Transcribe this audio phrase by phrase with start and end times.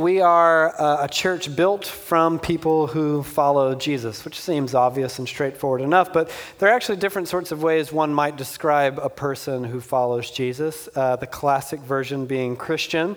[0.00, 5.26] We are uh, a church built from people who follow Jesus, which seems obvious and
[5.26, 9.64] straightforward enough, but there are actually different sorts of ways one might describe a person
[9.64, 10.88] who follows Jesus.
[10.94, 13.16] Uh, the classic version being Christian.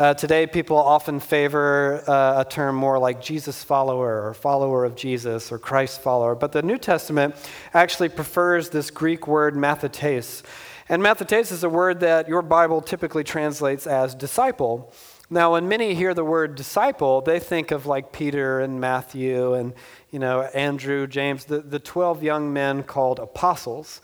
[0.00, 4.96] Uh, today, people often favor uh, a term more like Jesus follower or follower of
[4.96, 7.36] Jesus or Christ follower, but the New Testament
[7.72, 10.42] actually prefers this Greek word mathetes.
[10.88, 14.92] And mathetes is a word that your Bible typically translates as disciple.
[15.28, 19.74] Now, when many hear the word disciple, they think of like Peter and Matthew and,
[20.12, 24.00] you know, Andrew, James, the, the 12 young men called apostles.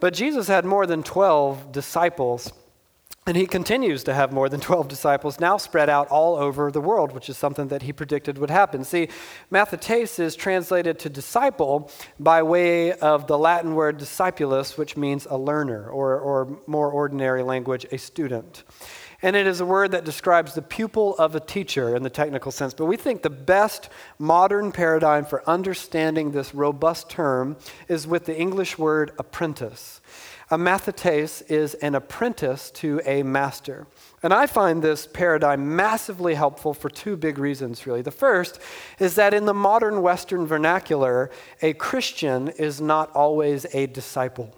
[0.00, 2.52] But Jesus had more than 12 disciples.
[3.28, 6.80] And he continues to have more than 12 disciples now spread out all over the
[6.80, 8.84] world, which is something that he predicted would happen.
[8.84, 9.08] See,
[9.50, 15.36] mathetes is translated to disciple by way of the Latin word discipulus, which means a
[15.36, 18.62] learner, or, or more ordinary language, a student.
[19.22, 22.52] And it is a word that describes the pupil of a teacher in the technical
[22.52, 22.74] sense.
[22.74, 27.56] But we think the best modern paradigm for understanding this robust term
[27.88, 30.00] is with the English word apprentice.
[30.48, 33.88] A mathetes is an apprentice to a master.
[34.22, 38.02] And I find this paradigm massively helpful for two big reasons, really.
[38.02, 38.60] The first
[39.00, 41.30] is that in the modern Western vernacular,
[41.62, 44.54] a Christian is not always a disciple.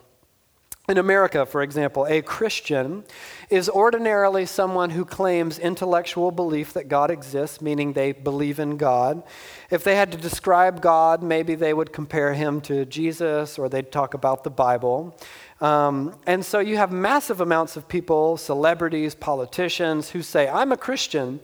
[0.88, 3.04] In America, for example, a Christian
[3.50, 9.22] is ordinarily someone who claims intellectual belief that God exists, meaning they believe in God.
[9.68, 13.92] If they had to describe God, maybe they would compare him to Jesus or they'd
[13.92, 15.14] talk about the Bible.
[15.60, 20.76] Um, and so you have massive amounts of people, celebrities, politicians, who say, I'm a
[20.76, 21.40] Christian,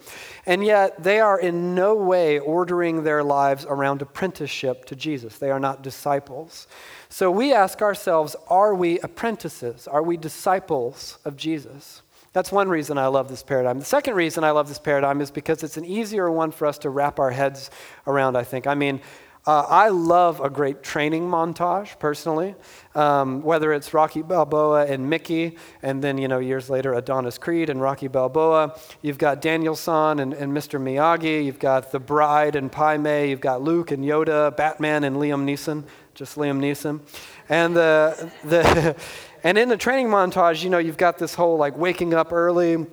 [0.46, 5.38] and yet they are in no way ordering their lives around apprenticeship to Jesus.
[5.38, 6.68] They are not disciples.
[7.08, 9.88] So we ask ourselves, are we apprentices?
[9.88, 12.02] Are we disciples of Jesus?
[12.32, 13.78] That's one reason I love this paradigm.
[13.78, 16.78] The second reason I love this paradigm is because it's an easier one for us
[16.78, 17.70] to wrap our heads
[18.08, 18.66] around, I think.
[18.66, 19.00] I mean,
[19.46, 22.54] uh, I love a great training montage, personally,
[22.94, 27.68] um, whether it's Rocky Balboa and Mickey, and then, you know, years later, Adonis Creed
[27.68, 28.78] and Rocky Balboa.
[29.02, 30.80] You've got Daniel-san and, and Mr.
[30.80, 31.44] Miyagi.
[31.44, 33.28] You've got The Bride and Pai Mei.
[33.28, 37.00] You've got Luke and Yoda, Batman and Liam Neeson, just Liam Neeson.
[37.50, 38.96] And, the, the
[39.44, 42.86] and in the training montage, you know, you've got this whole, like, waking up early,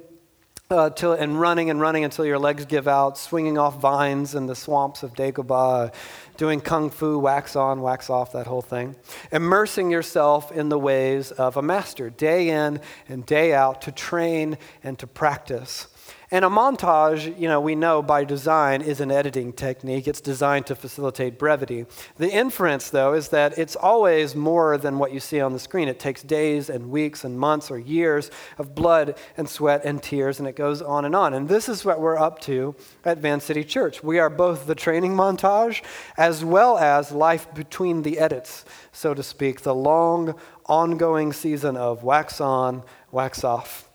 [0.72, 4.46] uh, till, and running and running until your legs give out, swinging off vines in
[4.46, 5.94] the swamps of Dagobah,
[6.38, 8.96] doing kung fu, wax on, wax off, that whole thing.
[9.32, 14.58] Immersing yourself in the ways of a master, day in and day out, to train
[14.84, 15.88] and to practice.
[16.34, 20.08] And a montage, you know, we know by design is an editing technique.
[20.08, 21.86] It's designed to facilitate brevity.
[22.16, 25.90] The inference, though, is that it's always more than what you see on the screen.
[25.90, 30.40] It takes days and weeks and months or years of blood and sweat and tears,
[30.40, 31.34] and it goes on and on.
[31.34, 34.02] And this is what we're up to at Van City Church.
[34.02, 35.84] We are both the training montage
[36.16, 42.06] as well as life between the edits, so to speak, the long, ongoing season of
[42.06, 43.91] wax on, wax off.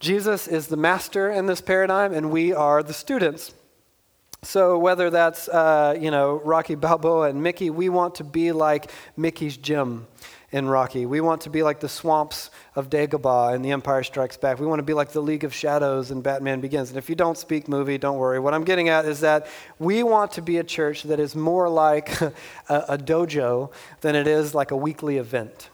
[0.00, 3.54] Jesus is the master in this paradigm, and we are the students.
[4.42, 8.90] So whether that's uh, you know Rocky Balboa and Mickey, we want to be like
[9.16, 10.06] Mickey's gym
[10.54, 11.04] in Rocky.
[11.04, 14.60] We want to be like the swamps of Dagobah in The Empire Strikes Back.
[14.60, 16.90] We want to be like the League of Shadows in Batman Begins.
[16.90, 18.38] And if you don't speak movie, don't worry.
[18.38, 19.48] What I'm getting at is that
[19.80, 22.32] we want to be a church that is more like a,
[22.68, 25.70] a dojo than it is like a weekly event.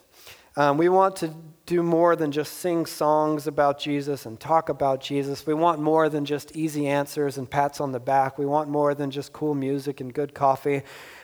[0.56, 1.34] Um, we want to
[1.70, 5.46] do more than just sing songs about Jesus and talk about Jesus.
[5.46, 8.38] We want more than just easy answers and pats on the back.
[8.38, 10.82] We want more than just cool music and good coffee.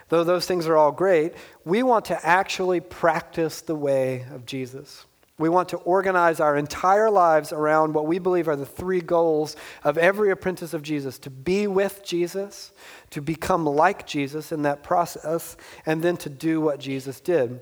[0.08, 1.32] Though those things are all great,
[1.64, 5.04] we want to actually practice the way of Jesus.
[5.36, 9.56] We want to organize our entire lives around what we believe are the three goals
[9.82, 12.72] of every apprentice of Jesus to be with Jesus,
[13.10, 17.58] to become like Jesus in that process, and then to do what Jesus did.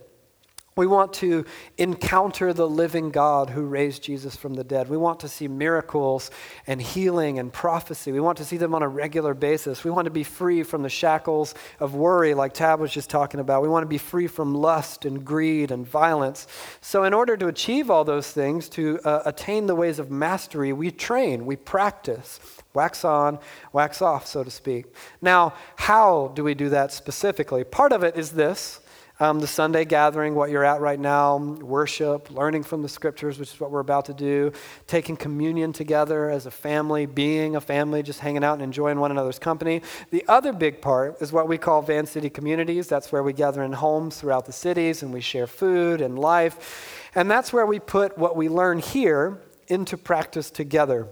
[0.77, 1.45] We want to
[1.79, 4.89] encounter the living God who raised Jesus from the dead.
[4.89, 6.33] We want to see miracles
[6.67, 8.11] and healing and prophecy.
[8.11, 9.85] We want to see them on a regular basis.
[9.85, 13.39] We want to be free from the shackles of worry, like Tab was just talking
[13.39, 13.63] about.
[13.63, 16.49] We want to be free from lust and greed and violence.
[16.81, 20.73] So, in order to achieve all those things, to uh, attain the ways of mastery,
[20.73, 22.41] we train, we practice.
[22.75, 23.39] Wax on,
[23.73, 24.87] wax off, so to speak.
[25.23, 27.63] Now, how do we do that specifically?
[27.63, 28.81] Part of it is this
[29.25, 33.55] um, the Sunday gathering, what you're at right now, worship, learning from the scriptures, which
[33.55, 34.53] is what we're about to do,
[34.87, 39.11] taking communion together as a family, being a family, just hanging out and enjoying one
[39.11, 39.81] another's company.
[40.11, 42.87] The other big part is what we call Van City communities.
[42.87, 47.09] That's where we gather in homes throughout the cities and we share food and life.
[47.15, 49.39] And that's where we put what we learn here
[49.69, 51.09] into practice together.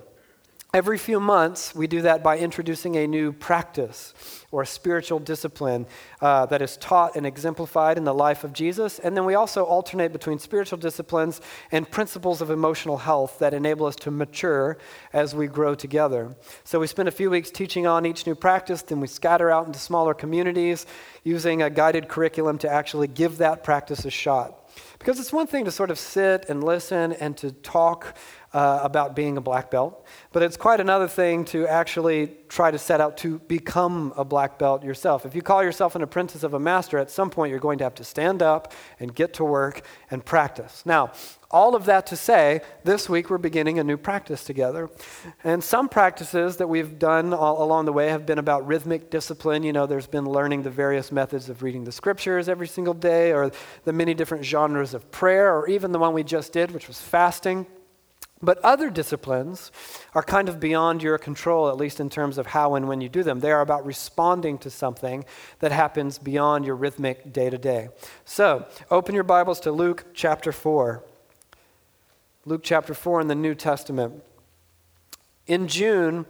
[0.74, 4.14] Every few months, we do that by introducing a new practice
[4.50, 5.84] or spiritual discipline
[6.22, 8.98] uh, that is taught and exemplified in the life of Jesus.
[8.98, 11.42] And then we also alternate between spiritual disciplines
[11.72, 14.78] and principles of emotional health that enable us to mature
[15.12, 16.34] as we grow together.
[16.64, 19.66] So we spend a few weeks teaching on each new practice, then we scatter out
[19.66, 20.86] into smaller communities
[21.22, 24.58] using a guided curriculum to actually give that practice a shot.
[24.98, 28.16] Because it's one thing to sort of sit and listen and to talk
[28.52, 32.78] uh, about being a black belt, but it's quite another thing to actually try to
[32.78, 35.24] set out to become a black belt yourself.
[35.24, 37.84] If you call yourself an apprentice of a master, at some point you're going to
[37.84, 40.82] have to stand up and get to work and practice.
[40.84, 41.12] Now,
[41.50, 44.90] all of that to say, this week we're beginning a new practice together.
[45.44, 49.62] And some practices that we've done along the way have been about rhythmic discipline.
[49.62, 53.32] You know, there's been learning the various methods of reading the scriptures every single day,
[53.32, 53.52] or
[53.84, 57.00] the many different genres of prayer, or even the one we just did, which was
[57.00, 57.66] fasting.
[58.42, 59.70] But other disciplines
[60.14, 63.08] are kind of beyond your control, at least in terms of how and when you
[63.08, 63.38] do them.
[63.38, 65.24] They are about responding to something
[65.60, 67.88] that happens beyond your rhythmic day to day.
[68.24, 71.04] So, open your Bibles to Luke chapter 4.
[72.44, 74.24] Luke chapter 4 in the New Testament.
[75.46, 76.26] In June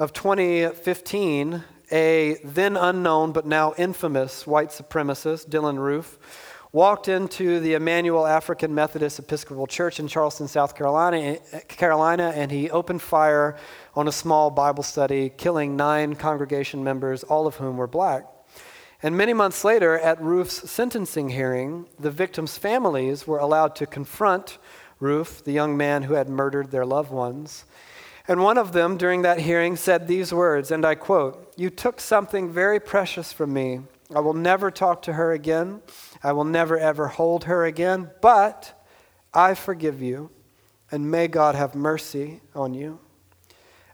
[0.00, 1.62] of 2015,
[1.92, 6.18] a then unknown but now infamous white supremacist, Dylann Roof,
[6.74, 12.50] walked into the Emmanuel African Methodist Episcopal Church in Charleston, South Carolina, eh, Carolina, and
[12.50, 13.56] he opened fire
[13.94, 18.26] on a small Bible study, killing nine congregation members, all of whom were black.
[19.04, 24.58] And many months later, at Roof's sentencing hearing, the victims' families were allowed to confront
[24.98, 27.66] Roof, the young man who had murdered their loved ones.
[28.26, 32.00] And one of them, during that hearing, said these words, and I quote You took
[32.00, 33.82] something very precious from me.
[34.14, 35.80] I will never talk to her again.
[36.24, 38.82] I will never ever hold her again, but
[39.34, 40.30] I forgive you,
[40.90, 42.98] and may God have mercy on you.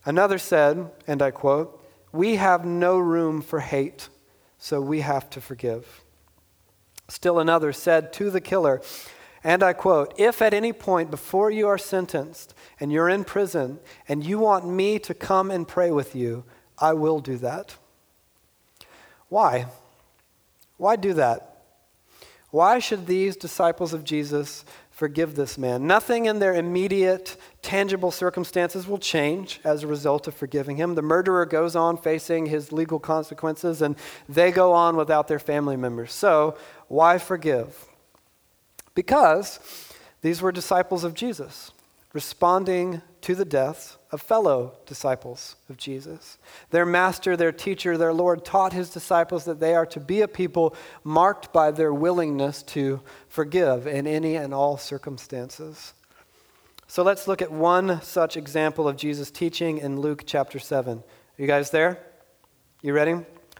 [0.04, 4.08] Another said, and I quote, We have no room for hate,
[4.58, 6.04] so we have to forgive.
[7.08, 8.80] Still another said to the killer,
[9.42, 13.80] and I quote, If at any point before you are sentenced and you're in prison
[14.06, 16.44] and you want me to come and pray with you,
[16.78, 17.76] I will do that.
[19.28, 19.66] Why?
[20.76, 21.49] Why do that?
[22.50, 25.86] Why should these disciples of Jesus forgive this man?
[25.86, 30.94] Nothing in their immediate, tangible circumstances will change as a result of forgiving him.
[30.94, 33.96] The murderer goes on facing his legal consequences, and
[34.28, 36.12] they go on without their family members.
[36.12, 36.56] So,
[36.88, 37.86] why forgive?
[38.94, 39.60] Because
[40.22, 41.72] these were disciples of Jesus
[42.12, 46.38] responding to the deaths of fellow disciples of Jesus.
[46.70, 50.28] Their master, their teacher, their Lord taught his disciples that they are to be a
[50.28, 50.74] people
[51.04, 55.92] marked by their willingness to forgive in any and all circumstances.
[56.88, 60.98] So let's look at one such example of Jesus' teaching in Luke chapter 7.
[60.98, 61.04] Are
[61.36, 62.00] you guys there?
[62.82, 63.14] You ready?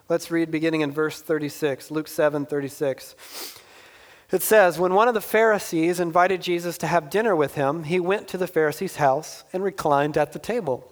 [0.09, 3.60] Let's read beginning in verse 36, Luke 7 36.
[4.33, 7.99] It says, When one of the Pharisees invited Jesus to have dinner with him, he
[7.99, 10.87] went to the Pharisee's house and reclined at the table.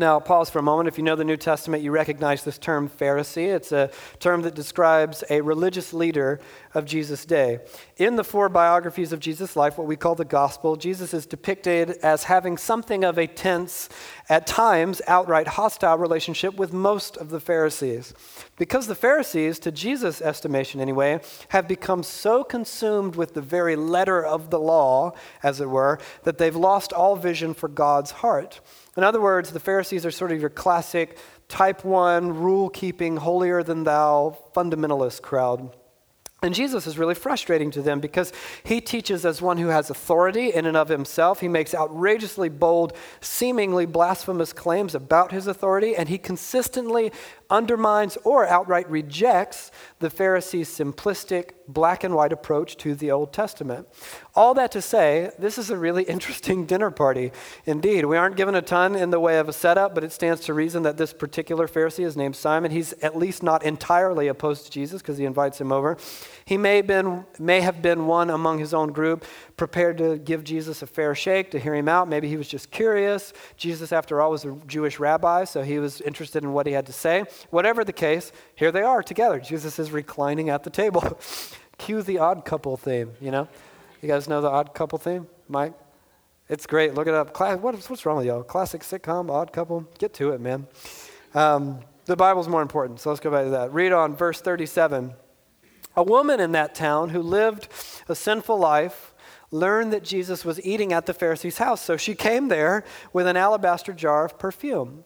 [0.00, 0.88] Now, pause for a moment.
[0.88, 3.54] If you know the New Testament, you recognize this term Pharisee.
[3.54, 6.40] It's a term that describes a religious leader
[6.72, 7.58] of Jesus' day.
[7.98, 11.98] In the four biographies of Jesus' life, what we call the gospel, Jesus is depicted
[12.02, 13.90] as having something of a tense,
[14.30, 18.14] at times outright hostile relationship with most of the Pharisees.
[18.56, 24.24] Because the Pharisees, to Jesus' estimation anyway, have become so consumed with the very letter
[24.24, 28.62] of the law, as it were, that they've lost all vision for God's heart.
[29.00, 31.16] In other words, the Pharisees are sort of your classic
[31.48, 35.74] type 1, rule keeping, holier than thou fundamentalist crowd.
[36.42, 38.30] And Jesus is really frustrating to them because
[38.62, 41.40] he teaches as one who has authority in and of himself.
[41.40, 42.92] He makes outrageously bold,
[43.22, 47.10] seemingly blasphemous claims about his authority, and he consistently
[47.50, 53.88] undermines or outright rejects the Pharisees' simplistic, black and white approach to the Old Testament.
[54.34, 57.32] All that to say, this is a really interesting dinner party
[57.66, 58.06] indeed.
[58.06, 60.54] We aren't given a ton in the way of a setup, but it stands to
[60.54, 62.70] reason that this particular Pharisee is named Simon.
[62.70, 65.96] He's at least not entirely opposed to Jesus because he invites him over.
[66.50, 69.24] He may, have been, may have been one among his own group,
[69.56, 72.08] prepared to give Jesus a fair shake, to hear him out.
[72.08, 73.32] Maybe he was just curious.
[73.56, 76.86] Jesus, after all, was a Jewish rabbi, so he was interested in what he had
[76.86, 77.22] to say.
[77.50, 79.38] Whatever the case, here they are together.
[79.38, 81.20] Jesus is reclining at the table.
[81.78, 83.46] Cue the odd couple theme, you know?
[84.02, 85.74] You guys know the odd couple theme, Mike?
[86.48, 86.94] It's great.
[86.94, 87.32] Look it up.
[87.32, 88.42] Class, what, what's wrong with y'all?
[88.42, 89.86] Classic sitcom, odd couple?
[90.00, 90.66] Get to it, man.
[91.32, 93.72] Um, the Bible's more important, so let's go back to that.
[93.72, 95.14] Read on verse 37.
[95.96, 97.68] A woman in that town who lived
[98.08, 99.12] a sinful life
[99.50, 101.80] learned that Jesus was eating at the Pharisee's house.
[101.80, 105.04] So she came there with an alabaster jar of perfume.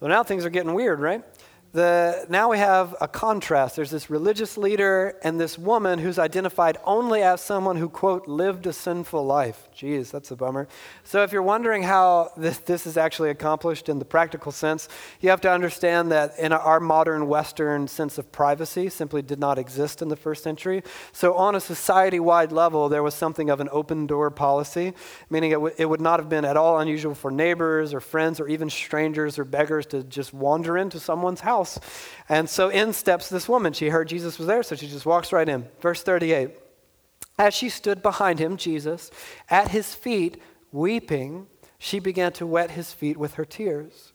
[0.00, 1.24] So now things are getting weird, right?
[1.72, 3.76] The, now we have a contrast.
[3.76, 8.66] There's this religious leader and this woman who's identified only as someone who, quote, lived
[8.66, 9.68] a sinful life.
[9.74, 10.68] Geez, that's a bummer.
[11.02, 14.86] So, if you're wondering how this, this is actually accomplished in the practical sense,
[15.22, 19.58] you have to understand that in our modern Western sense of privacy simply did not
[19.58, 20.82] exist in the first century.
[21.12, 24.92] So, on a society wide level, there was something of an open door policy,
[25.30, 28.40] meaning it, w- it would not have been at all unusual for neighbors or friends
[28.40, 31.78] or even strangers or beggars to just wander into someone's house house.
[32.28, 33.72] And so in steps this woman.
[33.72, 35.66] She heard Jesus was there, so she just walks right in.
[35.80, 36.50] Verse 38
[37.38, 39.10] As she stood behind him, Jesus,
[39.48, 40.40] at his feet,
[40.72, 41.46] weeping,
[41.78, 44.12] she began to wet his feet with her tears.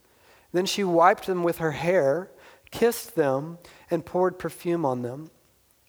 [0.53, 2.31] Then she wiped them with her hair,
[2.71, 3.57] kissed them,
[3.91, 5.29] and poured perfume on them.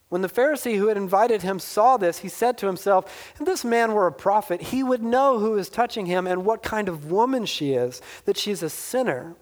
[0.09, 3.63] When the Pharisee who had invited him saw this, he said to himself, If this
[3.63, 7.11] man were a prophet, he would know who is touching him and what kind of
[7.11, 9.37] woman she is, that she's a sinner.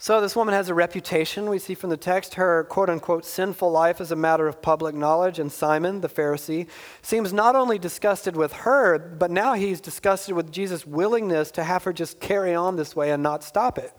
[0.00, 1.50] So, this woman has a reputation.
[1.50, 4.94] We see from the text her quote unquote sinful life is a matter of public
[4.94, 5.40] knowledge.
[5.40, 6.68] And Simon, the Pharisee,
[7.02, 11.82] seems not only disgusted with her, but now he's disgusted with Jesus' willingness to have
[11.82, 13.92] her just carry on this way and not stop it.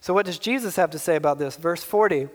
[0.00, 1.56] So, what does Jesus have to say about this?
[1.56, 2.28] Verse 40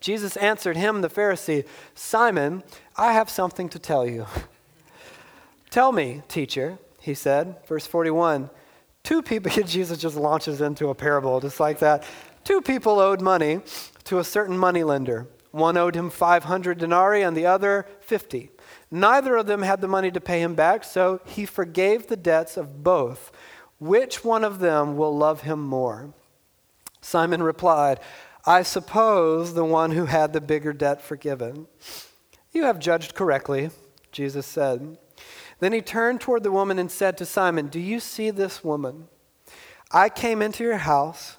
[0.00, 2.64] Jesus answered him, the Pharisee, Simon,
[2.96, 4.26] I have something to tell you.
[5.70, 7.56] tell me, teacher, he said.
[7.66, 8.50] Verse 41.
[9.04, 12.04] Two people, Jesus just launches into a parable just like that.
[12.46, 13.58] Two people owed money
[14.04, 15.26] to a certain moneylender.
[15.50, 18.52] One owed him 500 denarii and the other 50.
[18.88, 22.56] Neither of them had the money to pay him back, so he forgave the debts
[22.56, 23.32] of both.
[23.80, 26.14] Which one of them will love him more?
[27.00, 27.98] Simon replied,
[28.44, 31.66] I suppose the one who had the bigger debt forgiven.
[32.52, 33.70] You have judged correctly,
[34.12, 34.98] Jesus said.
[35.58, 39.08] Then he turned toward the woman and said to Simon, Do you see this woman?
[39.90, 41.38] I came into your house.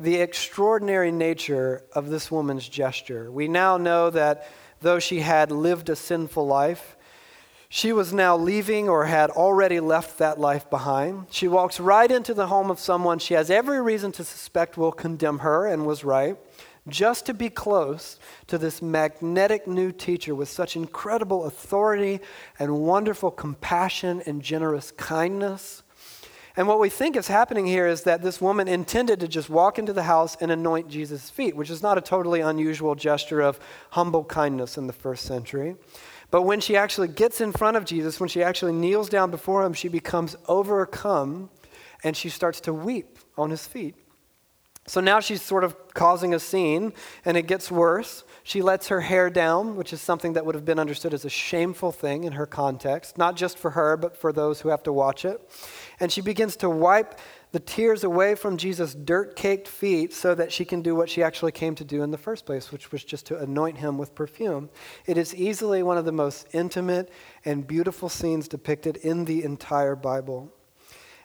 [0.00, 3.30] the extraordinary nature of this woman's gesture.
[3.30, 4.48] We now know that
[4.80, 6.96] though she had lived a sinful life,
[7.68, 11.26] she was now leaving or had already left that life behind.
[11.30, 14.90] She walks right into the home of someone she has every reason to suspect will
[14.90, 16.36] condemn her and was right,
[16.88, 22.20] just to be close to this magnetic new teacher with such incredible authority
[22.58, 25.82] and wonderful compassion and generous kindness.
[26.60, 29.78] And what we think is happening here is that this woman intended to just walk
[29.78, 33.58] into the house and anoint Jesus' feet, which is not a totally unusual gesture of
[33.92, 35.74] humble kindness in the first century.
[36.30, 39.64] But when she actually gets in front of Jesus, when she actually kneels down before
[39.64, 41.48] him, she becomes overcome
[42.04, 43.94] and she starts to weep on his feet.
[44.90, 46.92] So now she's sort of causing a scene,
[47.24, 48.24] and it gets worse.
[48.42, 51.30] She lets her hair down, which is something that would have been understood as a
[51.30, 54.92] shameful thing in her context, not just for her, but for those who have to
[54.92, 55.40] watch it.
[56.00, 57.20] And she begins to wipe
[57.52, 61.22] the tears away from Jesus' dirt caked feet so that she can do what she
[61.22, 64.16] actually came to do in the first place, which was just to anoint him with
[64.16, 64.70] perfume.
[65.06, 67.12] It is easily one of the most intimate
[67.44, 70.52] and beautiful scenes depicted in the entire Bible.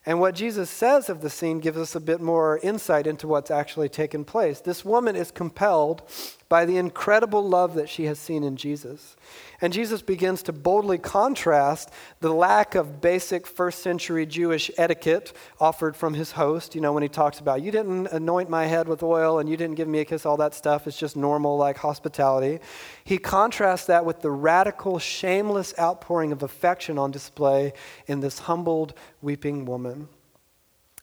[0.05, 3.49] And what Jesus says of the scene gives us a bit more insight into what's
[3.49, 4.59] actually taken place.
[4.59, 6.03] This woman is compelled
[6.47, 9.15] by the incredible love that she has seen in Jesus.
[9.61, 15.95] And Jesus begins to boldly contrast the lack of basic first century Jewish etiquette offered
[15.95, 16.75] from his host.
[16.75, 19.57] You know, when he talks about, you didn't anoint my head with oil and you
[19.57, 20.85] didn't give me a kiss, all that stuff.
[20.85, 22.59] It's just normal, like hospitality.
[23.03, 27.73] He contrasts that with the radical, shameless outpouring of affection on display
[28.05, 30.09] in this humbled, weeping woman.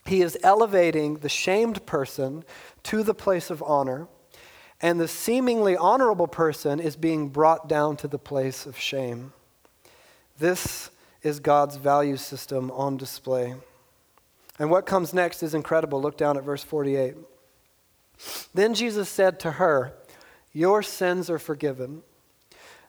[0.06, 2.44] He is elevating the shamed person
[2.84, 4.08] to the place of honor
[4.82, 9.32] and the seemingly honorable person is being brought down to the place of shame.
[10.38, 10.90] This
[11.22, 13.54] is God's value system on display.
[14.58, 16.02] And what comes next is incredible.
[16.02, 17.14] Look down at verse 48.
[18.52, 19.94] Then Jesus said to her,
[20.52, 22.02] Your sins are forgiven.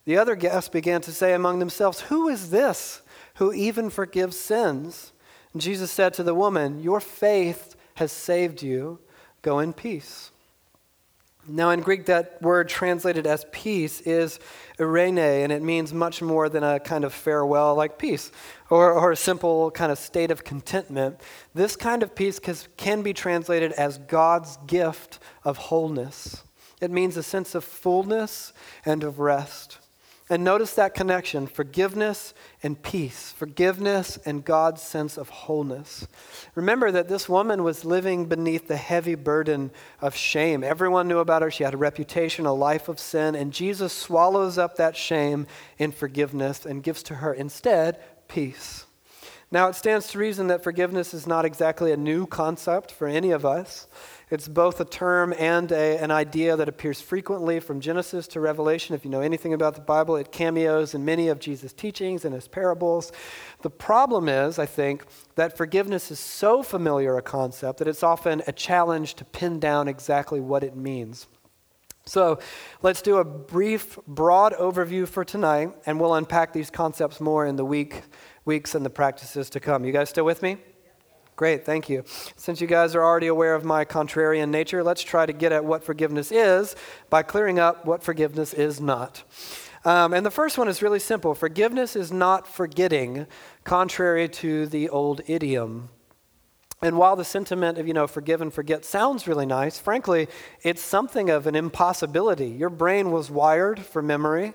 [0.06, 3.02] The other guests began to say among themselves, Who is this
[3.36, 5.14] who even forgives sins?
[5.54, 9.00] And Jesus said to the woman, Your faith has saved you.
[9.44, 10.32] Go in peace.
[11.46, 14.40] Now, in Greek, that word translated as peace is
[14.80, 18.32] eirene, and it means much more than a kind of farewell like peace
[18.70, 21.20] or, or a simple kind of state of contentment.
[21.54, 22.40] This kind of peace
[22.78, 26.44] can be translated as God's gift of wholeness.
[26.80, 28.54] It means a sense of fullness
[28.86, 29.80] and of rest.
[30.30, 32.34] And notice that connection forgiveness
[32.64, 36.08] and peace, forgiveness and God's sense of wholeness.
[36.56, 39.70] Remember that this woman was living beneath the heavy burden
[40.02, 40.64] of shame.
[40.64, 41.52] Everyone knew about her.
[41.52, 45.46] She had a reputation, a life of sin, and Jesus swallows up that shame
[45.78, 48.86] in forgiveness and gives to her instead peace.
[49.52, 53.30] Now, it stands to reason that forgiveness is not exactly a new concept for any
[53.30, 53.88] of us.
[54.34, 58.96] It's both a term and a, an idea that appears frequently from Genesis to Revelation.
[58.96, 62.34] If you know anything about the Bible, it cameos in many of Jesus' teachings and
[62.34, 63.12] his parables.
[63.62, 68.42] The problem is, I think, that forgiveness is so familiar a concept that it's often
[68.48, 71.28] a challenge to pin down exactly what it means.
[72.08, 72.40] So
[72.82, 77.56] let's do a brief, broad overview for tonight, and we'll unpack these concepts more in
[77.56, 78.02] the week,
[78.46, 79.86] weeks and the practices to come.
[79.86, 80.58] You guys still with me?
[81.36, 82.04] Great, thank you.
[82.36, 85.66] Since you guys are already aware of my contrarian nature, let's try to get at
[85.66, 86.76] what forgiveness is
[87.10, 89.24] by clearing up what forgiveness is not.
[89.86, 93.26] Um, and the first one is really simple forgiveness is not forgetting,
[93.64, 95.90] contrary to the old idiom.
[96.84, 100.28] And while the sentiment of, you know, forgive and forget sounds really nice, frankly,
[100.64, 102.50] it's something of an impossibility.
[102.50, 104.54] Your brain was wired for memory.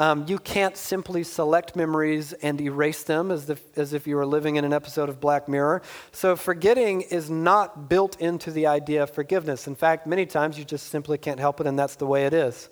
[0.00, 4.24] Um, you can't simply select memories and erase them as if, as if you were
[4.24, 5.82] living in an episode of Black Mirror.
[6.10, 9.66] So, forgetting is not built into the idea of forgiveness.
[9.66, 12.32] In fact, many times you just simply can't help it, and that's the way it
[12.32, 12.70] is.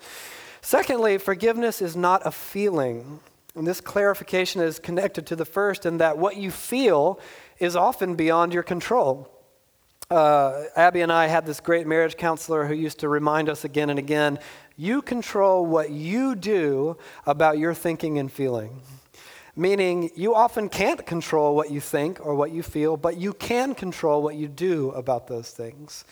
[0.63, 3.21] Secondly, forgiveness is not a feeling.
[3.55, 7.21] And this clarification is connected to the first, in that what you feel
[7.59, 9.31] is often beyond your control.
[10.11, 13.91] Uh, Abby and I had this great marriage counselor who used to remind us again
[13.91, 14.39] and again
[14.79, 18.81] you control what you do about your thinking and feeling.
[19.57, 23.75] Meaning, you often can't control what you think or what you feel, but you can
[23.75, 26.05] control what you do about those things.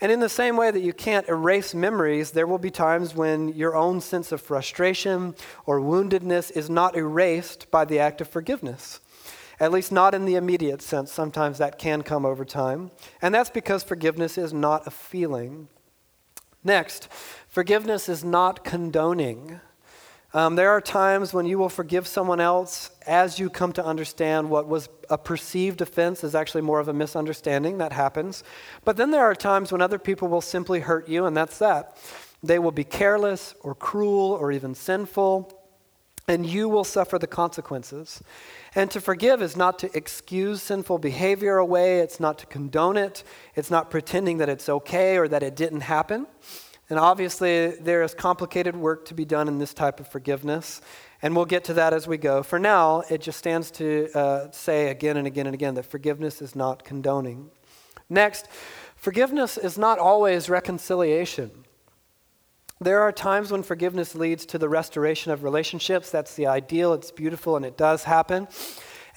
[0.00, 3.48] And in the same way that you can't erase memories, there will be times when
[3.48, 5.34] your own sense of frustration
[5.66, 9.00] or woundedness is not erased by the act of forgiveness.
[9.58, 11.12] At least not in the immediate sense.
[11.12, 12.92] Sometimes that can come over time.
[13.20, 15.66] And that's because forgiveness is not a feeling.
[16.64, 17.08] Next,
[17.52, 19.60] forgiveness is not condoning.
[20.32, 24.48] Um, there are times when you will forgive someone else as you come to understand
[24.48, 27.76] what was a perceived offense is actually more of a misunderstanding.
[27.76, 28.42] That happens.
[28.86, 31.98] But then there are times when other people will simply hurt you, and that's that.
[32.42, 35.52] They will be careless or cruel or even sinful,
[36.26, 38.22] and you will suffer the consequences.
[38.74, 43.22] And to forgive is not to excuse sinful behavior away, it's not to condone it,
[43.54, 46.26] it's not pretending that it's okay or that it didn't happen.
[46.90, 50.80] And obviously, there is complicated work to be done in this type of forgiveness,
[51.22, 52.42] and we'll get to that as we go.
[52.42, 56.42] For now, it just stands to uh, say again and again and again that forgiveness
[56.42, 57.50] is not condoning.
[58.10, 58.48] Next,
[58.96, 61.50] forgiveness is not always reconciliation.
[62.80, 66.10] There are times when forgiveness leads to the restoration of relationships.
[66.10, 68.48] That's the ideal, it's beautiful, and it does happen.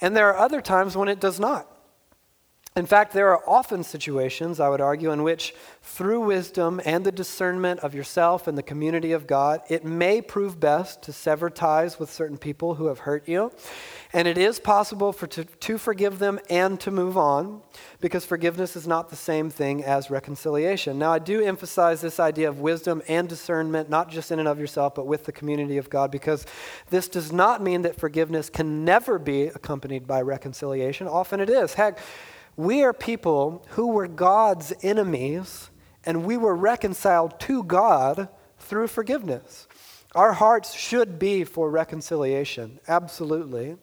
[0.00, 1.75] And there are other times when it does not.
[2.76, 7.12] In fact, there are often situations, I would argue, in which through wisdom and the
[7.12, 11.98] discernment of yourself and the community of God, it may prove best to sever ties
[11.98, 13.50] with certain people who have hurt you.
[14.12, 17.62] And it is possible for to, to forgive them and to move on
[18.02, 20.98] because forgiveness is not the same thing as reconciliation.
[20.98, 24.60] Now, I do emphasize this idea of wisdom and discernment, not just in and of
[24.60, 26.44] yourself, but with the community of God, because
[26.90, 31.08] this does not mean that forgiveness can never be accompanied by reconciliation.
[31.08, 31.72] Often it is.
[31.72, 31.98] Heck,
[32.56, 35.70] we are people who were God's enemies,
[36.04, 39.68] and we were reconciled to God through forgiveness.
[40.14, 43.76] Our hearts should be for reconciliation, absolutely.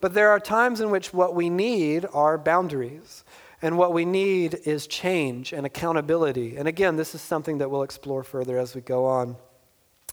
[0.00, 3.24] But there are times in which what we need are boundaries.
[3.62, 6.56] And what we need is change and accountability.
[6.56, 9.36] And again, this is something that we'll explore further as we go on.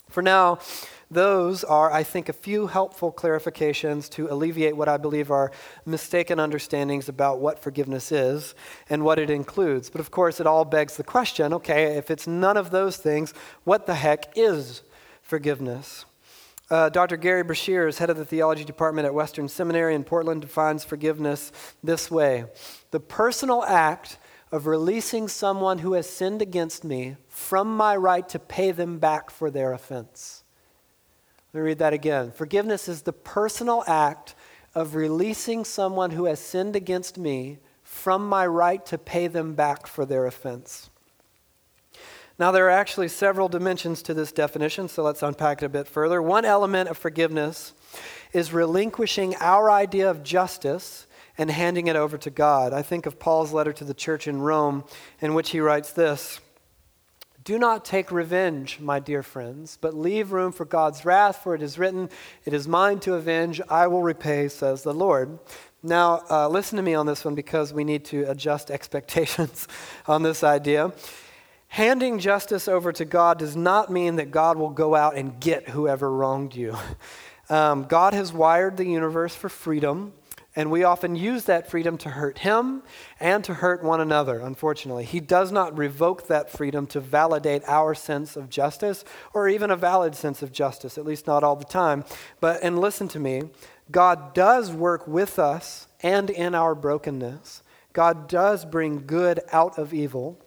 [0.10, 0.60] For now,
[1.12, 5.52] those are, I think, a few helpful clarifications to alleviate what I believe are
[5.86, 8.54] mistaken understandings about what forgiveness is
[8.90, 9.90] and what it includes.
[9.90, 13.34] But of course, it all begs the question okay, if it's none of those things,
[13.64, 14.84] what the heck is
[15.22, 16.06] forgiveness?
[16.70, 17.18] Uh, Dr.
[17.18, 21.52] Gerry Breshears, is head of the theology department at Western Seminary in Portland, defines forgiveness
[21.84, 22.46] this way
[22.92, 24.18] the personal act
[24.52, 29.32] of releasing someone who has sinned against me from my right to pay them back
[29.32, 30.39] for their offense.
[31.54, 32.32] Let me read that again.
[32.32, 34.36] Forgiveness is the personal act
[34.76, 39.88] of releasing someone who has sinned against me from my right to pay them back
[39.88, 40.92] for their offense.
[42.38, 45.88] Now, there are actually several dimensions to this definition, so let's unpack it a bit
[45.88, 46.22] further.
[46.22, 47.74] One element of forgiveness
[48.32, 51.08] is relinquishing our idea of justice
[51.38, 52.74] and handing it over to God.
[52.74, 54.84] I think of Paul's letter to the church in Rome,
[55.20, 56.40] in which he writes this
[57.50, 61.64] Do not take revenge, my dear friends, but leave room for God's wrath, for it
[61.64, 62.12] is written,
[62.46, 65.40] It is mine to avenge, I will repay, says the Lord.
[65.82, 69.68] Now, uh, listen to me on this one because we need to adjust expectations
[70.06, 70.94] on this idea.
[71.70, 75.70] Handing justice over to God does not mean that God will go out and get
[75.70, 76.78] whoever wronged you.
[77.52, 80.14] Um, God has wired the universe for freedom,
[80.60, 82.84] and we often use that freedom to hurt Him
[83.18, 85.06] and to hurt one another, unfortunately.
[85.06, 89.78] He does not revoke that freedom to validate our sense of justice or even a
[89.78, 92.04] valid sense of justice, at least not all the time.
[92.42, 93.44] But, and listen to me,
[93.90, 97.64] God does work with us and in our brokenness.
[97.94, 100.44] God does bring good out of evil.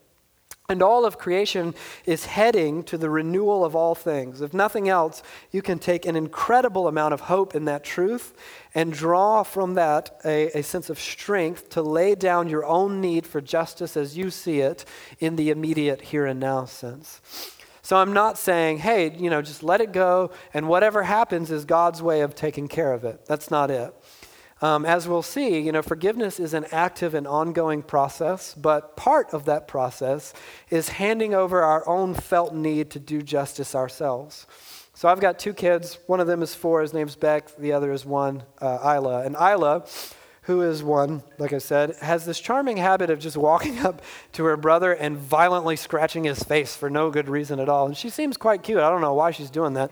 [0.72, 1.74] And all of creation
[2.06, 4.40] is heading to the renewal of all things.
[4.40, 8.32] If nothing else, you can take an incredible amount of hope in that truth
[8.74, 13.26] and draw from that a, a, sense of strength to lay down your own need
[13.26, 14.86] for justice as you see it
[15.18, 17.20] in the immediate here and now sense.
[17.82, 21.66] So I'm not saying, hey, you know, just let it go and whatever happens is
[21.66, 23.26] God's way of taking care of it.
[23.26, 23.94] That's not it.
[24.62, 29.34] Um, as we'll see, you know, forgiveness is an active and ongoing process, but part
[29.34, 30.32] of that process
[30.70, 34.46] is handing over our own felt need to do justice ourselves.
[34.94, 35.98] So I've got two kids.
[36.06, 36.80] One of them is four.
[36.80, 37.56] His name's Beck.
[37.56, 39.24] The other is one, uh, Isla.
[39.24, 39.84] And Isla,
[40.42, 44.00] who is one, like I said, has this charming habit of just walking up
[44.32, 47.86] to her brother and violently scratching his face for no good reason at all.
[47.86, 48.78] And she seems quite cute.
[48.78, 49.90] I don't know why she's doing that.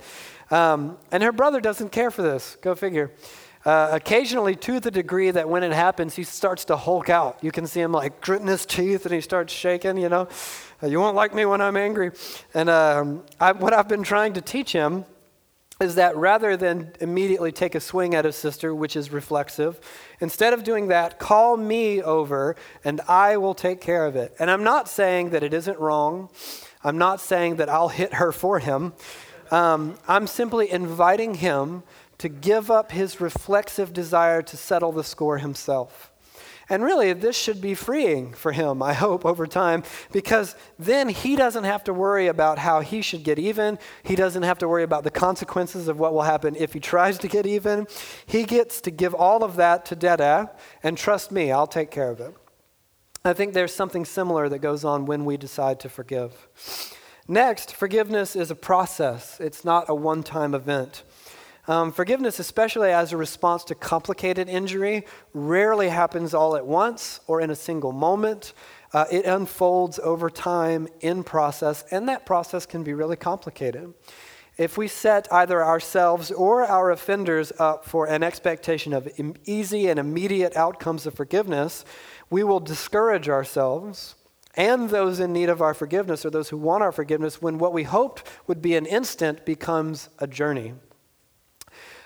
[0.49, 2.57] Um, and her brother doesn't care for this.
[2.61, 3.11] Go figure.
[3.65, 7.39] Uh, occasionally, to the degree that when it happens, he starts to hulk out.
[7.43, 10.29] You can see him like gritting his teeth and he starts shaking, you know.
[10.83, 12.11] Uh, you won't like me when I'm angry.
[12.55, 15.05] And um, I, what I've been trying to teach him
[15.79, 19.79] is that rather than immediately take a swing at his sister, which is reflexive,
[20.21, 24.35] instead of doing that, call me over and I will take care of it.
[24.39, 26.31] And I'm not saying that it isn't wrong.
[26.83, 28.95] I'm not saying that I'll hit her for him.
[29.51, 31.83] Um, I'm simply inviting him
[32.21, 36.13] to give up his reflexive desire to settle the score himself.
[36.69, 41.35] And really, this should be freeing for him, I hope, over time, because then he
[41.35, 43.79] doesn't have to worry about how he should get even.
[44.03, 47.19] He doesn't have to worry about the consequences of what will happen if he tries
[47.19, 47.89] to get even.
[48.27, 50.53] He gets to give all of that to Dada,
[50.83, 52.35] and trust me, I'll take care of it.
[53.25, 56.47] I think there's something similar that goes on when we decide to forgive.
[57.27, 61.03] Next, forgiveness is a process, it's not a one time event.
[61.71, 67.41] Um, forgiveness, especially as a response to complicated injury, rarely happens all at once or
[67.41, 68.55] in a single moment.
[68.93, 73.95] Uh, it unfolds over time in process, and that process can be really complicated.
[74.59, 79.09] If we set either ourselves or our offenders up for an expectation of
[79.45, 81.85] easy and immediate outcomes of forgiveness,
[82.31, 84.17] we will discourage ourselves
[84.57, 87.73] and those in need of our forgiveness or those who want our forgiveness when what
[87.73, 90.75] we hoped would be an instant becomes a journey.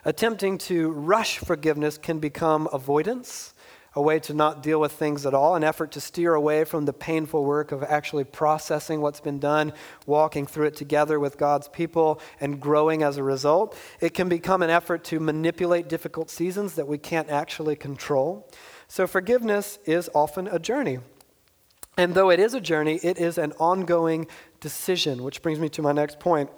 [0.06, 3.54] Attempting to rush forgiveness can become avoidance,
[3.94, 6.84] a way to not deal with things at all, an effort to steer away from
[6.84, 9.72] the painful work of actually processing what's been done,
[10.04, 13.78] walking through it together with God's people, and growing as a result.
[13.98, 18.46] It can become an effort to manipulate difficult seasons that we can't actually control.
[18.88, 20.98] So, forgiveness is often a journey.
[21.96, 24.26] And though it is a journey, it is an ongoing
[24.60, 26.50] decision, which brings me to my next point.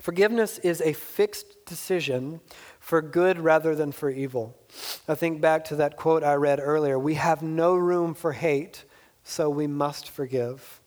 [0.00, 2.40] Forgiveness is a fixed decision
[2.78, 4.56] for good rather than for evil.
[5.06, 8.84] I think back to that quote I read earlier We have no room for hate,
[9.24, 10.79] so we must forgive.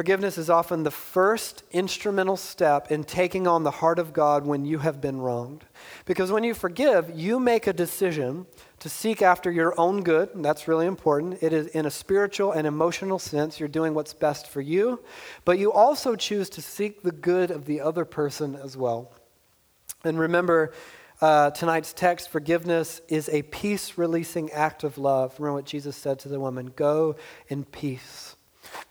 [0.00, 4.64] Forgiveness is often the first instrumental step in taking on the heart of God when
[4.64, 5.66] you have been wronged.
[6.06, 8.46] Because when you forgive, you make a decision
[8.78, 11.42] to seek after your own good, and that's really important.
[11.42, 15.02] It is in a spiritual and emotional sense, you're doing what's best for you,
[15.44, 19.12] but you also choose to seek the good of the other person as well.
[20.02, 20.72] And remember,
[21.20, 25.38] uh, tonight's text forgiveness is a peace releasing act of love.
[25.38, 27.16] Remember what Jesus said to the woman go
[27.48, 28.29] in peace.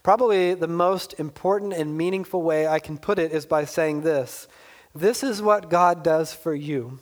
[0.04, 4.48] Probably the most important and meaningful way I can put it is by saying this
[4.94, 7.00] This is what God does for you.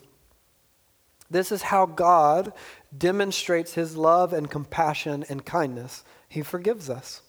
[1.29, 2.53] This is how God
[2.97, 6.03] demonstrates his love and compassion and kindness.
[6.29, 7.21] He forgives us.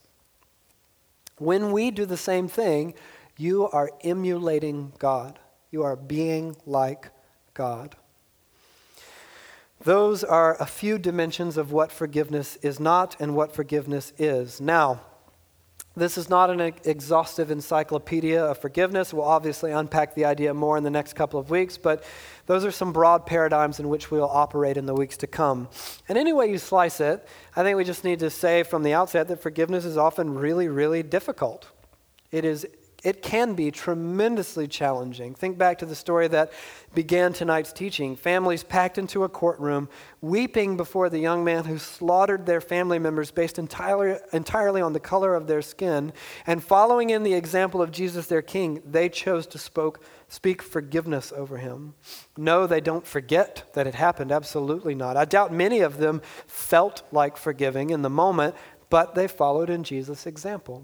[1.37, 2.95] When we do the same thing,
[3.37, 5.39] you are emulating God.
[5.71, 7.11] You are being like
[7.55, 7.97] God.
[9.81, 14.61] Those are a few dimensions of what forgiveness is not and what forgiveness is.
[14.61, 15.01] Now,
[15.99, 19.13] This is not an exhaustive encyclopedia of forgiveness.
[19.13, 22.05] We'll obviously unpack the idea more in the next couple of weeks, but
[22.47, 25.69] those are some broad paradigms in which we'll operate in the weeks to come.
[26.09, 28.95] And any way you slice it, I think we just need to say from the
[28.95, 31.67] outset that forgiveness is often really, really difficult.
[32.31, 32.65] It is
[33.05, 35.33] it can be tremendously challenging.
[35.33, 36.53] Think back to the story that
[36.95, 38.17] began tonight's teaching.
[38.17, 39.89] Families packed into a courtroom,
[40.21, 45.01] weeping before the young man who slaughtered their family members based entirely, entirely on the
[45.01, 46.13] color of their skin.
[46.45, 51.33] And following in the example of Jesus, their king, they chose to spoke, speak forgiveness
[51.37, 51.95] over him.
[52.37, 54.33] No, they don't forget that it happened.
[54.33, 55.17] Absolutely not.
[55.17, 58.57] I doubt many of them felt like forgiving in the moment,
[58.91, 60.83] but they followed in Jesus' example.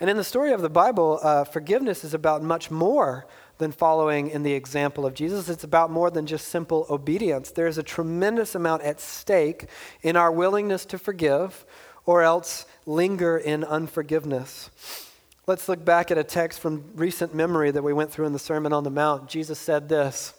[0.00, 3.26] And in the story of the Bible, uh, forgiveness is about much more
[3.58, 5.48] than following in the example of Jesus.
[5.48, 7.50] It's about more than just simple obedience.
[7.50, 9.66] There's a tremendous amount at stake
[10.02, 11.66] in our willingness to forgive
[12.06, 14.70] or else linger in unforgiveness.
[15.48, 18.38] Let's look back at a text from recent memory that we went through in the
[18.38, 19.28] Sermon on the Mount.
[19.28, 20.34] Jesus said this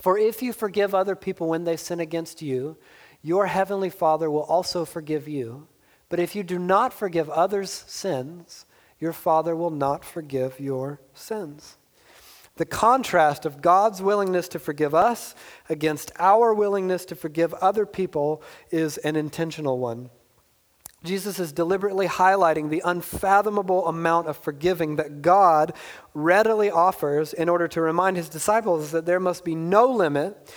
[0.00, 2.76] For if you forgive other people when they sin against you,
[3.22, 5.68] your heavenly Father will also forgive you.
[6.08, 8.66] But if you do not forgive others' sins,
[8.98, 11.76] your Father will not forgive your sins.
[12.56, 15.34] The contrast of God's willingness to forgive us
[15.68, 20.10] against our willingness to forgive other people is an intentional one.
[21.04, 25.72] Jesus is deliberately highlighting the unfathomable amount of forgiving that God
[26.12, 30.52] readily offers in order to remind his disciples that there must be no limit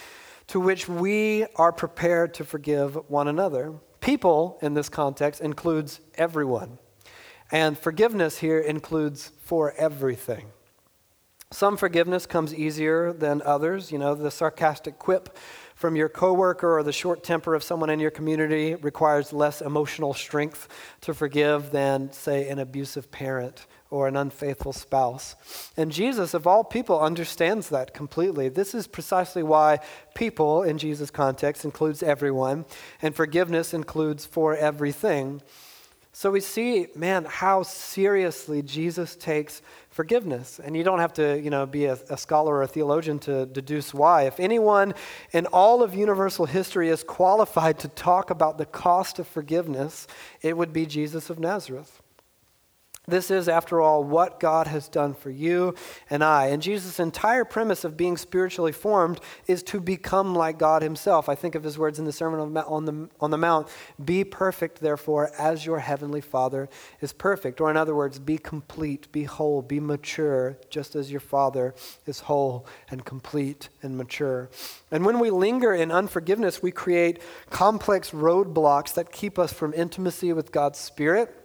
[0.48, 3.76] to which we are prepared to forgive one another.
[4.02, 6.80] People in this context includes everyone.
[7.52, 10.48] And forgiveness here includes for everything.
[11.52, 13.92] Some forgiveness comes easier than others.
[13.92, 15.38] You know, the sarcastic quip
[15.76, 20.14] from your coworker or the short temper of someone in your community requires less emotional
[20.14, 20.68] strength
[21.02, 25.36] to forgive than, say, an abusive parent or an unfaithful spouse.
[25.78, 28.50] And Jesus, of all people, understands that completely.
[28.50, 29.80] This is precisely why
[30.16, 32.66] people, in Jesus' context, includes everyone,
[33.02, 35.42] and forgiveness includes for everything.
[36.14, 40.60] So we see, man, how seriously Jesus takes forgiveness.
[40.64, 43.46] And you don't have to, you know, be a, a, scholar or a theologian to
[43.46, 44.24] deduce why.
[44.24, 44.94] If anyone
[45.32, 50.08] in all of universal history is qualified to talk about the cost of forgiveness,
[50.42, 52.02] it would be Jesus of Nazareth.
[53.12, 55.76] This is, after all, what God has done for you
[56.10, 56.48] and I.
[56.48, 61.28] And Jesus' entire premise of being spiritually formed is to become like God himself.
[61.28, 63.68] I think of his words in the Sermon on the, on the Mount
[64.04, 66.70] Be perfect, therefore, as your heavenly Father
[67.02, 67.60] is perfect.
[67.60, 72.22] Or, in other words, be complete, be whole, be mature, just as your Father is
[72.22, 74.50] whole and complete and mature.
[74.90, 80.32] And when we linger in unforgiveness, we create complex roadblocks that keep us from intimacy
[80.32, 81.38] with God's Spirit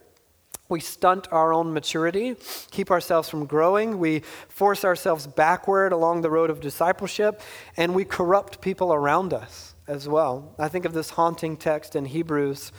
[0.68, 2.36] we stunt our own maturity,
[2.70, 3.98] keep ourselves from growing.
[3.98, 7.40] We force ourselves backward along the road of discipleship,
[7.76, 10.54] and we corrupt people around us as well.
[10.58, 12.72] I think of this haunting text in Hebrews.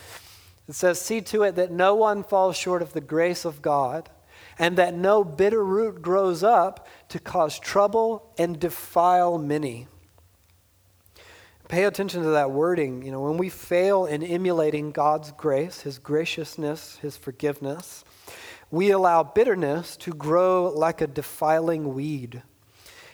[0.67, 4.09] It says, See to it that no one falls short of the grace of God,
[4.59, 9.87] and that no bitter root grows up to cause trouble and defile many.
[11.69, 13.03] Pay attention to that wording.
[13.03, 18.05] You know, when we fail in emulating God's grace, His graciousness, His forgiveness,
[18.71, 22.41] we allow bitterness to grow like a defiling weed.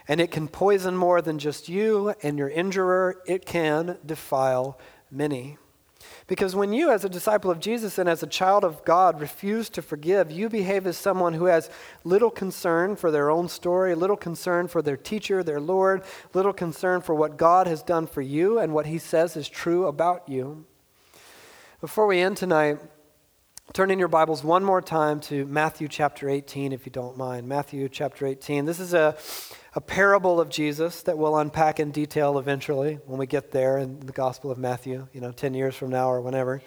[0.08, 4.78] And it can poison more than just you and your injurer, it can defile
[5.10, 5.58] many.
[6.28, 9.70] Because when you, as a disciple of Jesus and as a child of God, refuse
[9.72, 11.70] to forgive, you behave as someone who has
[12.04, 17.02] little concern for their own story, little concern for their teacher, their Lord, little concern
[17.02, 20.66] for what God has done for you and what He says is true about you.
[21.82, 22.80] Before we end tonight,
[23.74, 27.48] turn in your Bibles one more time to Matthew chapter 18, if you don't mind.
[27.48, 28.66] Matthew chapter 18.
[28.66, 29.18] This is a
[29.76, 34.00] a parable of Jesus that we'll unpack in detail eventually when we get there in
[34.02, 36.62] the Gospel of Matthew, you know, 10 years from now or whenever.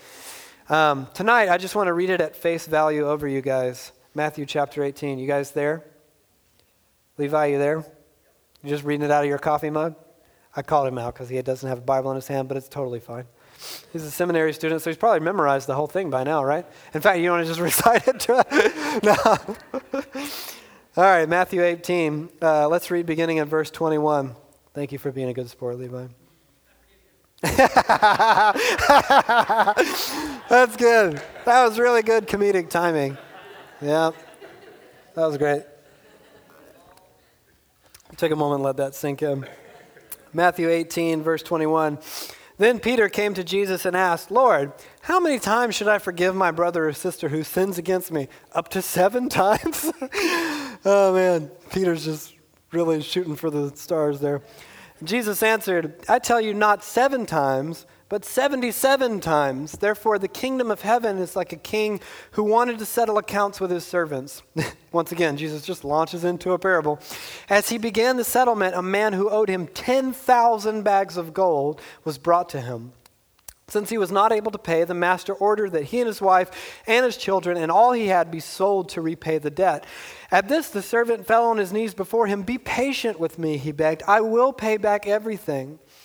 [0.68, 3.92] Um, tonight, I just want to read it at face value over you guys.
[4.16, 5.20] Matthew chapter 18.
[5.20, 5.84] You guys there?
[7.16, 7.84] Levi, you there?
[8.64, 9.94] You just reading it out of your coffee mug?
[10.56, 12.68] I called him out because he doesn't have a Bible in his hand, but it's
[12.68, 13.26] totally fine.
[13.92, 16.66] He's a seminary student, so he's probably memorized the whole thing by now, right?
[16.94, 19.14] In fact, you want to just recite it to No.
[20.96, 22.28] All right, Matthew 18.
[22.40, 24.34] Uh, let's read beginning at verse 21.
[24.74, 26.06] Thank you for being a good sport, Levi.
[27.42, 27.56] That's
[30.76, 31.22] good.
[31.44, 33.18] That was really good comedic timing.
[33.82, 34.12] Yeah,
[35.14, 35.62] that was great.
[38.16, 39.46] Take a moment and let that sink in.
[40.32, 41.98] Matthew 18, verse 21.
[42.58, 46.50] Then Peter came to Jesus and asked, Lord, how many times should I forgive my
[46.50, 48.28] brother or sister who sins against me?
[48.52, 49.92] Up to seven times?
[50.84, 52.34] oh man, Peter's just
[52.72, 54.42] really shooting for the stars there.
[55.04, 59.72] Jesus answered, I tell you, not seven times, but 77 times.
[59.72, 62.00] Therefore, the kingdom of heaven is like a king
[62.32, 64.42] who wanted to settle accounts with his servants.
[64.92, 67.00] Once again, Jesus just launches into a parable.
[67.48, 72.18] As he began the settlement, a man who owed him 10,000 bags of gold was
[72.18, 72.92] brought to him.
[73.68, 76.82] Since he was not able to pay, the master ordered that he and his wife
[76.86, 79.84] and his children and all he had be sold to repay the debt.
[80.30, 82.42] At this, the servant fell on his knees before him.
[82.42, 84.04] Be patient with me, he begged.
[84.06, 85.80] I will pay back everything.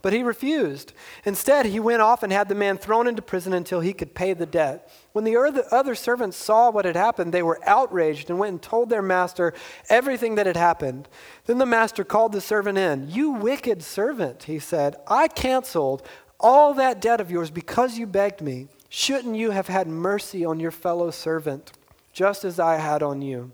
[0.00, 0.92] But he refused.
[1.24, 4.32] Instead, he went off and had the man thrown into prison until he could pay
[4.32, 4.90] the debt.
[5.12, 5.36] When the
[5.72, 9.54] other servants saw what had happened, they were outraged and went and told their master
[9.88, 11.08] everything that had happened.
[11.46, 13.10] Then the master called the servant in.
[13.10, 16.06] You wicked servant, he said, I canceled
[16.38, 18.68] all that debt of yours because you begged me.
[18.88, 21.72] Shouldn't you have had mercy on your fellow servant,
[22.12, 23.50] just as I had on you?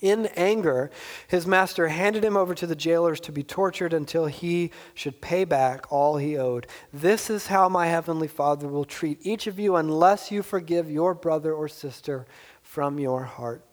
[0.00, 0.90] In anger,
[1.28, 5.44] his master handed him over to the jailers to be tortured until he should pay
[5.44, 6.66] back all he owed.
[6.92, 11.14] This is how my heavenly Father will treat each of you unless you forgive your
[11.14, 12.26] brother or sister
[12.62, 13.64] from your heart.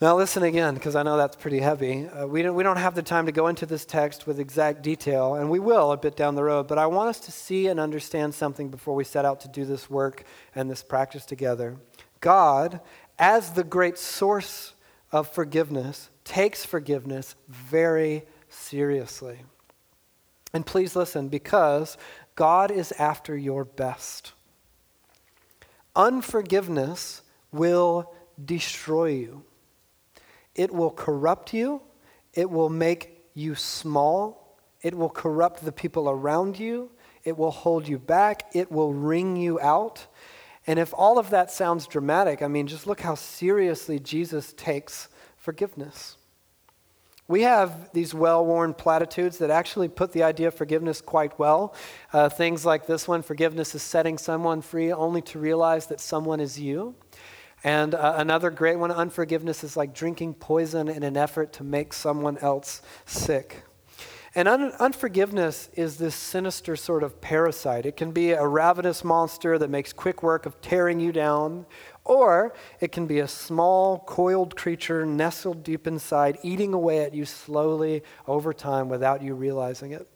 [0.00, 2.06] Now, listen again, because I know that's pretty heavy.
[2.06, 4.80] Uh, we, don't, we don't have the time to go into this text with exact
[4.80, 7.66] detail, and we will a bit down the road, but I want us to see
[7.66, 10.24] and understand something before we set out to do this work
[10.54, 11.76] and this practice together.
[12.20, 12.80] God
[13.20, 14.72] as the great source
[15.12, 19.40] of forgiveness, takes forgiveness very seriously.
[20.54, 21.98] And please listen, because
[22.34, 24.32] God is after your best.
[25.94, 27.20] Unforgiveness
[27.52, 29.44] will destroy you,
[30.54, 31.82] it will corrupt you,
[32.32, 36.90] it will make you small, it will corrupt the people around you,
[37.24, 40.06] it will hold you back, it will wring you out.
[40.66, 45.08] And if all of that sounds dramatic, I mean, just look how seriously Jesus takes
[45.36, 46.16] forgiveness.
[47.28, 51.74] We have these well worn platitudes that actually put the idea of forgiveness quite well.
[52.12, 56.40] Uh, things like this one forgiveness is setting someone free only to realize that someone
[56.40, 56.96] is you.
[57.62, 61.92] And uh, another great one unforgiveness is like drinking poison in an effort to make
[61.92, 63.62] someone else sick.
[64.34, 67.84] And un- unforgiveness is this sinister sort of parasite.
[67.84, 71.66] It can be a ravenous monster that makes quick work of tearing you down,
[72.04, 77.24] or it can be a small, coiled creature nestled deep inside, eating away at you
[77.24, 80.08] slowly over time without you realizing it.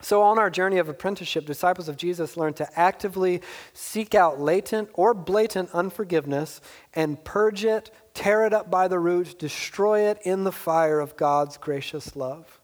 [0.00, 3.40] So, on our journey of apprenticeship, disciples of Jesus learn to actively
[3.72, 6.60] seek out latent or blatant unforgiveness
[6.92, 11.16] and purge it, tear it up by the roots, destroy it in the fire of
[11.16, 12.60] God's gracious love.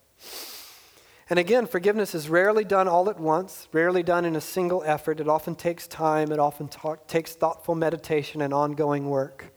[1.31, 5.21] And again, forgiveness is rarely done all at once, rarely done in a single effort.
[5.21, 9.55] It often takes time, it often talk, takes thoughtful meditation and ongoing work.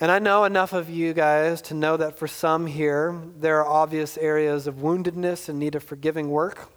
[0.00, 3.66] And I know enough of you guys to know that for some here, there are
[3.66, 6.70] obvious areas of woundedness and need of forgiving work,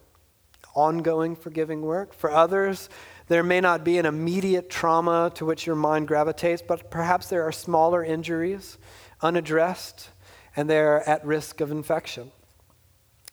[0.74, 2.14] ongoing forgiving work.
[2.14, 2.90] For others,
[3.28, 7.44] there may not be an immediate trauma to which your mind gravitates, but perhaps there
[7.44, 8.80] are smaller injuries
[9.22, 10.10] unaddressed
[10.56, 12.32] and they're at risk of infection.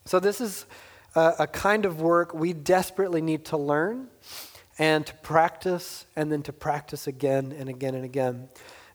[0.07, 0.67] So, this is
[1.15, 4.07] a, a, kind of work we desperately need to learn
[4.77, 8.49] and to practice, and then to practice again and again and again.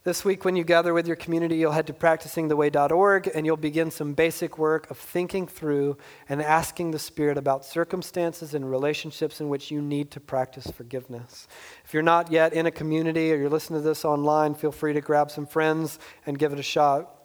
[0.04, 3.90] This week, when you gather with your community, you'll head to practicingtheway.org and you'll begin
[3.90, 9.48] some basic work of thinking through and asking the Spirit about circumstances and relationships in
[9.48, 11.48] which you need to practice forgiveness.
[11.84, 14.92] If you're not yet in a community or you're listening to this online, feel free
[14.92, 17.19] to grab some friends and give it a shot.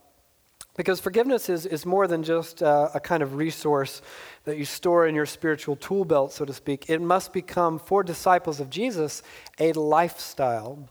[0.76, 4.02] Because forgiveness is, is more than just uh, a kind of resource
[4.44, 6.90] that you store in your spiritual tool belt, so to speak.
[6.90, 9.24] It must become, for disciples of Jesus,
[9.60, 10.90] a lifestyle.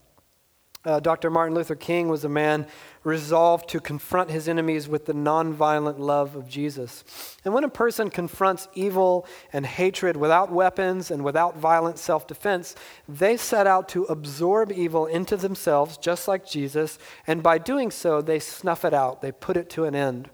[0.84, 1.30] Uh, Dr.
[1.30, 2.66] Martin Luther King was a man
[3.04, 7.04] resolved to confront his enemies with the nonviolent love of Jesus.
[7.44, 12.74] And when a person confronts evil and hatred without weapons and without violent self defense,
[13.08, 18.20] they set out to absorb evil into themselves, just like Jesus, and by doing so,
[18.20, 20.28] they snuff it out, they put it to an end.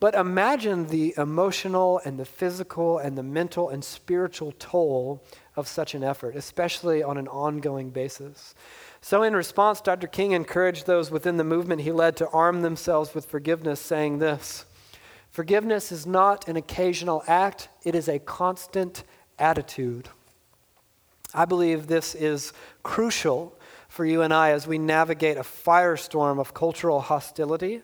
[0.00, 5.24] But imagine the emotional and the physical and the mental and spiritual toll
[5.56, 8.54] of such an effort, especially on an ongoing basis.
[9.00, 10.06] So, in response, Dr.
[10.06, 14.64] King encouraged those within the movement he led to arm themselves with forgiveness, saying this
[15.30, 19.04] Forgiveness is not an occasional act, it is a constant
[19.38, 20.08] attitude.
[21.32, 23.56] I believe this is crucial
[23.88, 27.82] for you and I as we navigate a firestorm of cultural hostility.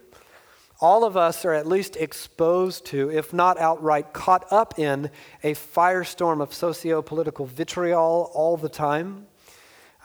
[0.81, 5.11] All of us are at least exposed to, if not outright caught up in,
[5.43, 9.27] a firestorm of socio political vitriol all the time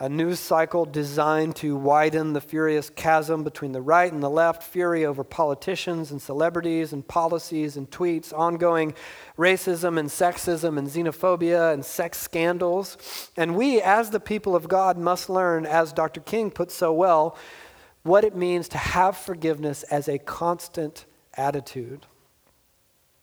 [0.00, 4.62] a news cycle designed to widen the furious chasm between the right and the left,
[4.62, 8.94] fury over politicians and celebrities and policies and tweets, ongoing
[9.36, 12.96] racism and sexism and xenophobia and sex scandals.
[13.36, 16.22] And we, as the people of God, must learn, as Dr.
[16.22, 17.36] King put so well,
[18.02, 22.06] what it means to have forgiveness as a constant attitude.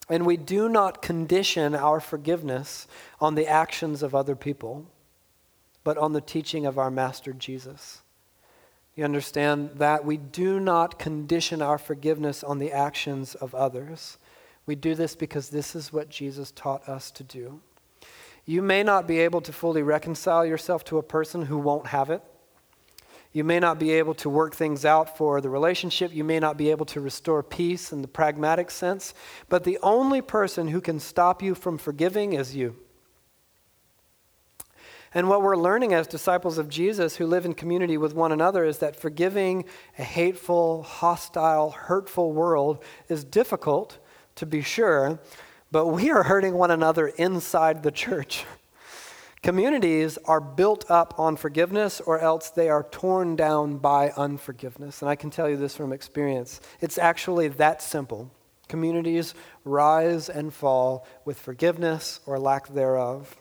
[0.10, 2.88] And we do not condition our forgiveness
[3.20, 4.86] on the actions of other people
[5.88, 8.02] but on the teaching of our Master Jesus.
[8.94, 14.18] You understand that we do not condition our forgiveness on the actions of others.
[14.66, 17.62] We do this because this is what Jesus taught us to do.
[18.44, 22.10] You may not be able to fully reconcile yourself to a person who won't have
[22.10, 22.22] it.
[23.32, 26.14] You may not be able to work things out for the relationship.
[26.14, 29.14] You may not be able to restore peace in the pragmatic sense.
[29.48, 32.76] But the only person who can stop you from forgiving is you.
[35.18, 38.64] And what we're learning as disciples of Jesus who live in community with one another
[38.64, 39.66] is that forgiving
[39.98, 43.98] a hateful, hostile, hurtful world is difficult,
[44.36, 45.18] to be sure,
[45.72, 48.46] but we are hurting one another inside the church.
[49.42, 55.02] Communities are built up on forgiveness, or else they are torn down by unforgiveness.
[55.02, 56.62] And I can tell you this from experience.
[56.80, 58.30] It's actually that simple.
[58.68, 59.34] Communities
[59.66, 63.36] rise and fall with forgiveness or lack thereof.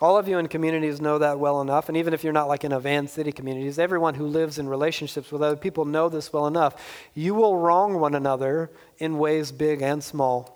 [0.00, 1.88] All of you in communities know that well enough.
[1.88, 4.68] And even if you're not like in a Van City communities, everyone who lives in
[4.68, 7.08] relationships with other people know this well enough.
[7.14, 10.54] You will wrong one another in ways big and small.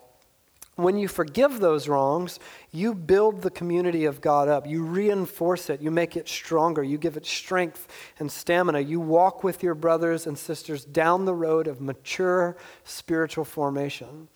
[0.75, 2.39] When you forgive those wrongs,
[2.71, 4.65] you build the community of God up.
[4.65, 5.81] You reinforce it.
[5.81, 6.85] You make it stronger.
[6.85, 7.89] You give it strength
[8.21, 8.81] and stamina.
[8.81, 14.29] You walk with your brothers and sisters down the road of mature spiritual formation.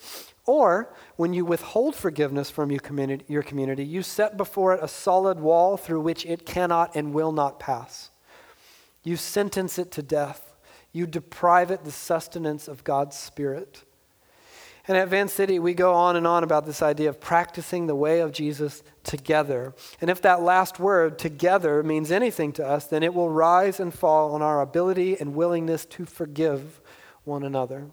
[0.45, 4.88] Or when you withhold forgiveness from your community, your community, you set before it a
[4.88, 8.11] solid wall through which it cannot and will not pass.
[9.05, 10.55] You sentence it to death.
[10.93, 13.84] You deprive it the sustenance of God's Spirit.
[14.88, 17.95] And at Van City, we go on and on about this idea of practicing the
[17.95, 19.74] way of Jesus together.
[20.01, 23.95] And if that last word, together, means anything to us, then it will rise and
[23.95, 26.80] fall on our ability and willingness to forgive
[27.22, 27.90] one another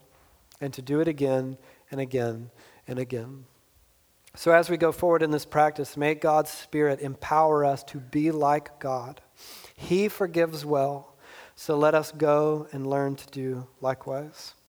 [0.60, 1.58] and to do it again
[1.92, 2.52] and again
[2.88, 3.46] and again.
[4.36, 8.32] So, as we go forward in this practice, may God's Spirit empower us to be
[8.32, 9.22] like God.
[9.76, 11.16] He forgives well,
[11.56, 14.54] so let us go and learn to do likewise.